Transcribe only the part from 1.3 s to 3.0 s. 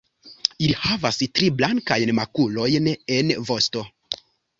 tri blankajn makulojn